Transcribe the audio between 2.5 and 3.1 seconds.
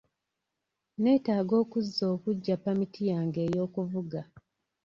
pamiti